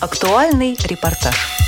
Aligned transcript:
Актуальный 0.00 0.76
репортаж. 0.84 1.67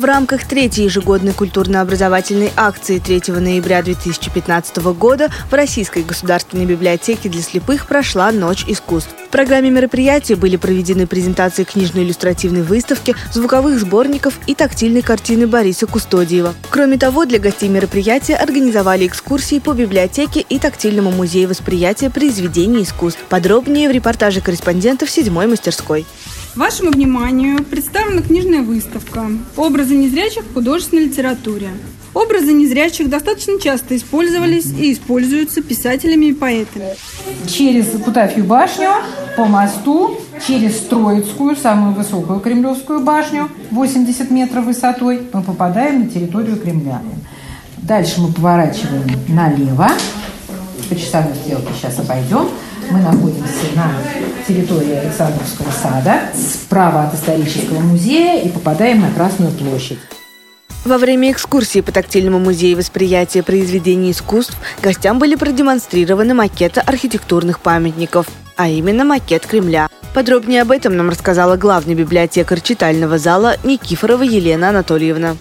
В 0.00 0.04
рамках 0.04 0.48
третьей 0.48 0.84
ежегодной 0.84 1.34
культурно-образовательной 1.34 2.50
акции 2.56 2.98
3 2.98 3.34
ноября 3.34 3.82
2015 3.82 4.78
года 4.94 5.28
в 5.50 5.52
Российской 5.52 6.02
государственной 6.04 6.64
библиотеке 6.64 7.28
для 7.28 7.42
слепых 7.42 7.86
прошла 7.86 8.32
«Ночь 8.32 8.64
искусств». 8.66 9.14
В 9.26 9.28
программе 9.28 9.68
мероприятия 9.68 10.36
были 10.36 10.56
проведены 10.56 11.06
презентации 11.06 11.64
книжно-иллюстративной 11.64 12.62
выставки, 12.62 13.14
звуковых 13.30 13.78
сборников 13.78 14.38
и 14.46 14.54
тактильной 14.54 15.02
картины 15.02 15.46
Бориса 15.46 15.86
Кустодиева. 15.86 16.54
Кроме 16.70 16.96
того, 16.96 17.26
для 17.26 17.38
гостей 17.38 17.68
мероприятия 17.68 18.36
организовали 18.36 19.06
экскурсии 19.06 19.58
по 19.58 19.74
библиотеке 19.74 20.40
и 20.40 20.58
тактильному 20.58 21.10
музею 21.10 21.50
восприятия 21.50 22.08
произведений 22.08 22.84
искусств. 22.84 23.20
Подробнее 23.28 23.90
в 23.90 23.92
репортаже 23.92 24.40
корреспондентов 24.40 25.10
седьмой 25.10 25.46
мастерской. 25.46 26.06
Вашему 26.56 26.90
вниманию 26.90 27.62
представлена 27.62 27.90
книжная 27.90 27.99
выставка 28.70 29.26
«Образы 29.56 29.96
незрячих 29.96 30.44
в 30.44 30.54
художественной 30.54 31.06
литературе». 31.06 31.70
Образы 32.14 32.52
незрячих 32.52 33.08
достаточно 33.08 33.60
часто 33.60 33.96
использовались 33.96 34.66
и 34.66 34.92
используются 34.92 35.60
писателями 35.60 36.26
и 36.26 36.32
поэтами. 36.32 36.94
Через 37.48 37.86
Кутафью 38.04 38.44
башню, 38.44 38.90
по 39.36 39.44
мосту, 39.46 40.18
через 40.46 40.74
Троицкую, 40.80 41.56
самую 41.56 41.94
высокую 41.94 42.40
Кремлевскую 42.40 43.00
башню, 43.00 43.48
80 43.70 44.30
метров 44.30 44.64
высотой, 44.64 45.20
мы 45.32 45.42
попадаем 45.42 46.04
на 46.04 46.06
территорию 46.08 46.56
Кремля. 46.56 47.00
Дальше 47.78 48.20
мы 48.20 48.32
поворачиваем 48.32 49.08
налево, 49.28 49.88
по 50.88 50.96
часовой 50.96 51.34
стрелке 51.34 51.72
сейчас 51.76 51.98
обойдем. 51.98 52.48
Мы 52.90 52.98
находимся 53.02 53.66
на 53.76 53.92
территории 54.48 54.94
Александровского 54.94 55.70
сада, 55.70 56.22
справа 56.34 57.04
от 57.04 57.14
исторического 57.14 57.78
музея 57.78 58.42
и 58.42 58.48
попадаем 58.48 59.00
на 59.00 59.12
Красную 59.12 59.52
площадь. 59.52 59.98
Во 60.84 60.98
время 60.98 61.30
экскурсии 61.30 61.82
по 61.82 61.92
тактильному 61.92 62.40
музею 62.40 62.78
восприятия 62.78 63.44
произведений 63.44 64.10
искусств 64.10 64.56
гостям 64.82 65.20
были 65.20 65.36
продемонстрированы 65.36 66.34
макеты 66.34 66.80
архитектурных 66.80 67.60
памятников, 67.60 68.26
а 68.56 68.68
именно 68.68 69.04
макет 69.04 69.46
Кремля. 69.46 69.88
Подробнее 70.12 70.62
об 70.62 70.72
этом 70.72 70.96
нам 70.96 71.10
рассказала 71.10 71.56
главный 71.56 71.94
библиотекарь 71.94 72.60
читального 72.60 73.18
зала 73.18 73.56
Никифорова 73.62 74.22
Елена 74.22 74.70
Анатольевна. 74.70 75.36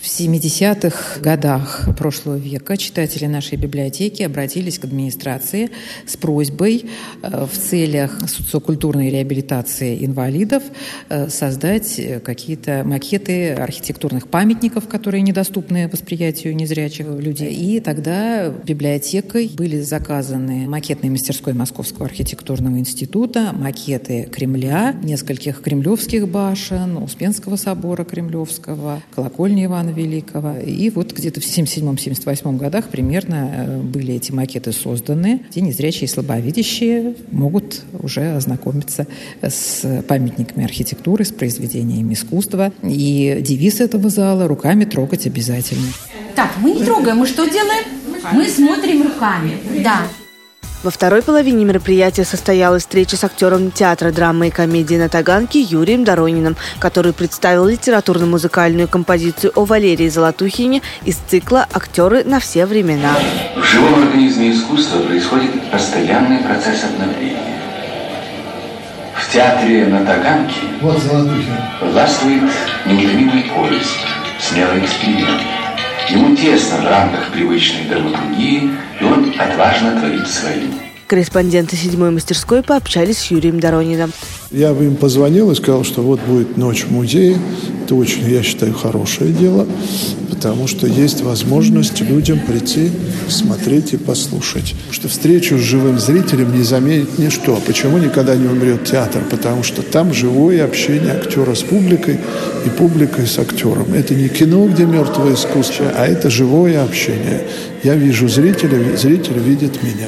В 0.00 0.06
70-х 0.06 1.20
годах 1.20 1.88
прошлого 1.98 2.36
века 2.36 2.76
читатели 2.76 3.26
нашей 3.26 3.58
библиотеки 3.58 4.22
обратились 4.22 4.78
к 4.78 4.84
администрации 4.84 5.70
с 6.06 6.16
просьбой 6.16 6.86
э, 7.20 7.46
в 7.46 7.58
целях 7.58 8.20
социокультурной 8.28 9.10
реабилитации 9.10 10.04
инвалидов 10.06 10.62
э, 11.08 11.28
создать 11.28 12.00
какие-то 12.22 12.84
макеты 12.84 13.54
архитектурных 13.54 14.28
памятников, 14.28 14.86
которые 14.86 15.22
недоступны 15.22 15.88
восприятию 15.88 16.54
незрячих 16.54 17.06
людей. 17.06 17.52
И 17.52 17.80
тогда 17.80 18.50
библиотекой 18.50 19.50
были 19.52 19.80
заказаны 19.80 20.68
макетной 20.68 21.10
мастерской 21.10 21.54
Московского 21.54 22.06
архитектурного 22.06 22.78
института, 22.78 23.52
макеты 23.52 24.28
Кремля, 24.30 24.94
нескольких 25.02 25.60
кремлевских 25.60 26.28
башен, 26.28 26.98
Успенского 26.98 27.56
собора 27.56 28.04
Кремлевского, 28.04 29.02
колокольни 29.12 29.64
Ивана 29.64 29.87
Ивана 29.88 29.94
Великого. 29.94 30.58
И 30.58 30.90
вот 30.90 31.12
где-то 31.12 31.40
в 31.40 31.44
77-78 31.44 32.56
годах 32.56 32.86
примерно 32.88 33.50
э, 33.52 33.78
были 33.78 34.14
эти 34.14 34.32
макеты 34.32 34.72
созданы, 34.72 35.42
где 35.50 35.60
незрячие 35.60 36.04
и 36.04 36.06
слабовидящие 36.06 37.14
могут 37.30 37.82
уже 37.92 38.34
ознакомиться 38.36 39.06
с 39.42 40.02
памятниками 40.06 40.64
архитектуры, 40.64 41.24
с 41.24 41.32
произведениями 41.32 42.14
искусства. 42.14 42.72
И 42.82 43.38
девиз 43.40 43.80
этого 43.80 44.08
зала 44.10 44.46
«Руками 44.48 44.84
трогать 44.84 45.26
обязательно». 45.26 45.88
Так, 46.34 46.52
мы 46.60 46.72
не 46.72 46.84
трогаем, 46.84 47.18
мы 47.18 47.26
что 47.26 47.44
делаем? 47.46 47.84
Мы 48.32 48.48
смотрим 48.48 49.02
руками, 49.02 49.52
да. 49.82 50.02
Во 50.84 50.92
второй 50.92 51.22
половине 51.22 51.64
мероприятия 51.64 52.24
состоялась 52.24 52.82
встреча 52.82 53.16
с 53.16 53.24
актером 53.24 53.72
театра 53.72 54.12
драмы 54.12 54.46
и 54.46 54.50
комедии 54.50 54.94
на 54.94 55.08
Таганке 55.08 55.60
Юрием 55.60 56.04
Дорониным, 56.04 56.56
который 56.78 57.12
представил 57.12 57.66
литературно-музыкальную 57.66 58.86
композицию 58.86 59.52
о 59.56 59.64
Валерии 59.64 60.08
Золотухине 60.08 60.82
из 61.04 61.16
цикла 61.16 61.66
«Актеры 61.72 62.22
на 62.22 62.38
все 62.38 62.64
времена». 62.64 63.12
В 63.56 63.64
живом 63.64 64.04
организме 64.04 64.52
искусства 64.52 65.00
происходит 65.00 65.68
постоянный 65.72 66.44
процесс 66.44 66.84
обновления. 66.84 67.58
В 69.16 69.32
театре 69.32 69.84
на 69.86 70.06
Таганке 70.06 70.60
вот 70.80 71.02
властвует 71.82 72.44
неутомимый 72.86 73.50
поиск, 73.52 73.96
смелый 74.38 74.84
эксперимент. 74.84 75.42
Ему 76.10 76.34
тесно 76.34 76.78
в 76.78 76.84
рамках 76.86 77.32
привычной 77.32 77.84
драматургии, 77.84 78.70
и 78.98 79.04
он 79.04 79.30
отважно 79.38 80.00
творит 80.00 80.26
свою. 80.26 80.68
Корреспонденты 81.06 81.76
седьмой 81.76 82.10
мастерской 82.10 82.62
пообщались 82.62 83.18
с 83.18 83.30
Юрием 83.30 83.60
Дорониным. 83.60 84.12
Я 84.50 84.72
бы 84.72 84.86
им 84.86 84.96
позвонил 84.96 85.50
и 85.50 85.54
сказал, 85.54 85.84
что 85.84 86.00
вот 86.00 86.20
будет 86.20 86.56
ночь 86.56 86.84
в 86.84 86.90
музее. 86.90 87.38
Это 87.84 87.94
очень, 87.94 88.22
я 88.30 88.42
считаю, 88.42 88.72
хорошее 88.72 89.32
дело, 89.32 89.66
потому 90.38 90.68
что 90.68 90.86
есть 90.86 91.20
возможность 91.22 92.00
людям 92.00 92.38
прийти, 92.38 92.92
смотреть 93.28 93.94
и 93.94 93.96
послушать. 93.96 94.72
Потому 94.72 94.92
что 94.92 95.08
встречу 95.08 95.58
с 95.58 95.60
живым 95.60 95.98
зрителем 95.98 96.56
не 96.56 96.62
заменит 96.62 97.18
ничто. 97.18 97.60
Почему 97.66 97.98
никогда 97.98 98.36
не 98.36 98.46
умрет 98.46 98.84
театр? 98.84 99.20
Потому 99.28 99.64
что 99.64 99.82
там 99.82 100.14
живое 100.14 100.64
общение 100.64 101.10
актера 101.10 101.56
с 101.56 101.64
публикой 101.64 102.20
и 102.64 102.70
публикой 102.70 103.26
с 103.26 103.36
актером. 103.40 103.92
Это 103.94 104.14
не 104.14 104.28
кино, 104.28 104.68
где 104.68 104.84
мертвое 104.84 105.34
искусство, 105.34 105.90
а 105.96 106.06
это 106.06 106.30
живое 106.30 106.84
общение. 106.84 107.42
Я 107.82 107.96
вижу 107.96 108.28
зрителя, 108.28 108.96
зритель 108.96 109.38
видит 109.38 109.82
меня. 109.82 110.06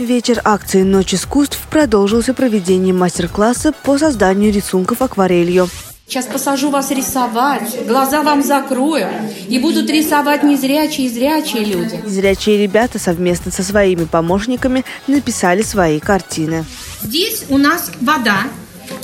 Вечер 0.00 0.40
акции 0.42 0.82
«Ночь 0.82 1.14
искусств» 1.14 1.60
продолжился 1.70 2.34
проведением 2.34 2.98
мастер-класса 2.98 3.72
по 3.84 3.96
созданию 3.96 4.52
рисунков 4.52 5.02
акварелью. 5.02 5.68
Сейчас 6.08 6.24
посажу 6.24 6.70
вас 6.70 6.90
рисовать, 6.90 7.86
глаза 7.86 8.22
вам 8.22 8.42
закрою, 8.42 9.08
и 9.46 9.58
будут 9.58 9.90
рисовать 9.90 10.42
незрячие 10.42 11.06
и 11.06 11.10
зрячие 11.10 11.66
люди. 11.66 12.00
Зрячие 12.06 12.56
ребята 12.56 12.98
совместно 12.98 13.52
со 13.52 13.62
своими 13.62 14.04
помощниками 14.04 14.86
написали 15.06 15.60
свои 15.60 16.00
картины. 16.00 16.64
Здесь 17.02 17.44
у 17.50 17.58
нас 17.58 17.92
вода, 18.00 18.44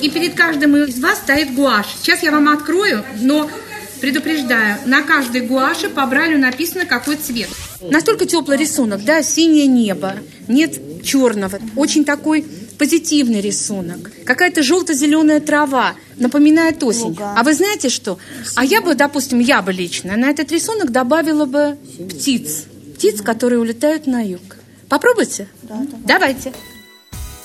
и 0.01 0.09
перед 0.09 0.33
каждым 0.33 0.77
из 0.77 0.99
вас 0.99 1.19
стоит 1.19 1.53
гуашь. 1.53 1.95
Сейчас 2.01 2.23
я 2.23 2.31
вам 2.31 2.49
открою, 2.49 3.03
но 3.21 3.47
предупреждаю, 4.01 4.77
на 4.87 5.03
каждой 5.03 5.41
гуаше 5.41 5.89
по 5.89 6.07
бралю 6.07 6.39
написано 6.39 6.87
какой 6.87 7.17
цвет. 7.17 7.49
Настолько 7.81 8.25
теплый 8.25 8.57
рисунок, 8.57 9.03
да, 9.05 9.21
синее 9.21 9.67
небо, 9.67 10.15
нет 10.47 11.03
черного. 11.03 11.59
Очень 11.75 12.03
такой 12.03 12.45
позитивный 12.77 13.41
рисунок. 13.41 14.11
Какая-то 14.25 14.63
желто-зеленая 14.63 15.39
трава, 15.39 15.95
напоминает 16.17 16.83
осень. 16.83 17.17
А 17.19 17.43
вы 17.43 17.53
знаете 17.53 17.89
что? 17.89 18.17
А 18.55 18.63
я 18.65 18.81
бы, 18.81 18.95
допустим, 18.95 19.39
я 19.39 19.61
бы 19.61 19.71
лично 19.73 20.15
на 20.17 20.29
этот 20.29 20.51
рисунок 20.51 20.91
добавила 20.91 21.45
бы 21.45 21.77
птиц. 22.09 22.65
Птиц, 22.95 23.21
которые 23.21 23.59
улетают 23.59 24.07
на 24.07 24.21
юг. 24.21 24.57
Попробуйте? 24.89 25.47
Да, 25.63 25.75
да. 25.79 25.97
Давайте. 26.05 26.53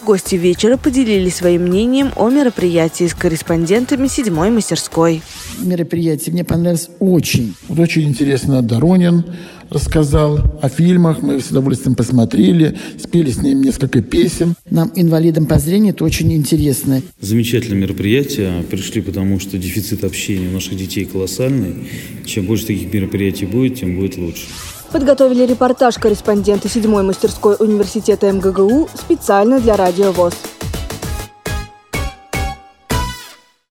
Гости 0.04 0.34
вечера 0.34 0.78
поделились 0.78 1.36
своим 1.36 1.62
мнением 1.62 2.10
о 2.16 2.30
мероприятии 2.30 3.06
с 3.06 3.14
корреспондентами 3.14 4.06
седьмой 4.06 4.50
мастерской. 4.50 5.20
Мероприятие 5.60 6.32
мне 6.32 6.42
понравилось 6.42 6.88
очень. 7.00 7.54
Вот 7.68 7.78
очень 7.78 8.08
интересно 8.08 8.62
Доронин 8.62 9.24
рассказал 9.68 10.58
о 10.62 10.68
фильмах, 10.68 11.22
мы 11.22 11.40
с 11.40 11.50
удовольствием 11.50 11.94
посмотрели, 11.94 12.76
спели 12.98 13.30
с 13.30 13.38
ним 13.42 13.62
несколько 13.62 14.02
песен. 14.02 14.54
Нам, 14.70 14.90
инвалидам 14.96 15.46
по 15.46 15.58
зрению, 15.58 15.92
это 15.94 16.04
очень 16.04 16.32
интересно. 16.32 17.02
Замечательное 17.20 17.78
мероприятие. 17.78 18.64
Пришли, 18.70 19.02
потому 19.02 19.38
что 19.38 19.58
дефицит 19.58 20.02
общения 20.02 20.48
у 20.48 20.52
наших 20.52 20.76
детей 20.76 21.04
колоссальный. 21.04 21.88
Чем 22.24 22.46
больше 22.46 22.66
таких 22.66 22.92
мероприятий 22.92 23.46
будет, 23.46 23.80
тем 23.80 23.96
будет 23.96 24.16
лучше. 24.16 24.46
Подготовили 24.92 25.46
репортаж 25.46 25.98
корреспонденты 25.98 26.68
седьмой 26.68 27.04
мастерской 27.04 27.54
университета 27.58 28.30
МГГУ 28.32 28.88
специально 28.94 29.60
для 29.60 29.76
Радио 29.76 30.10
ВОЗ. 30.10 30.34